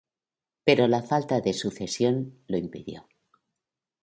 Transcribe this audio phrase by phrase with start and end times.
[0.65, 3.07] Pero la falta de sucesión lo impidió.